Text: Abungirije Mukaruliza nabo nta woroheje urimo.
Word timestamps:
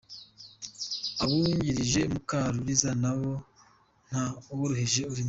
Abungirije 1.23 2.01
Mukaruliza 2.13 2.91
nabo 3.01 3.31
nta 4.07 4.23
woroheje 4.55 5.01
urimo. 5.07 5.19